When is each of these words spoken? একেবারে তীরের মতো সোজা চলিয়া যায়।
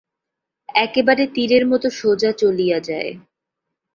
একেবারে 0.69 1.23
তীরের 1.27 1.63
মতো 1.67 1.87
সোজা 1.91 2.31
চলিয়া 2.33 2.79
যায়। 2.81 3.11